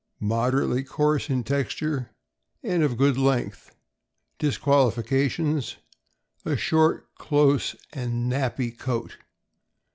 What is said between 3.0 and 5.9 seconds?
length. Disqualifications: